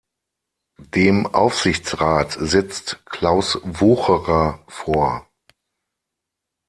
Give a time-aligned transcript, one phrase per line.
[0.95, 5.27] Dem Aufsichtsrat sitzt Klaus Wucherer vor.